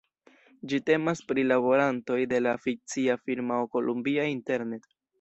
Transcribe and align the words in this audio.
Ĝi 0.71 0.79
temas 0.87 1.21
pri 1.33 1.43
laborantoj 1.51 2.19
de 2.33 2.41
la 2.47 2.57
fikcia 2.65 3.21
firmao 3.29 3.73
Columbia 3.77 4.31
Internet. 4.37 4.95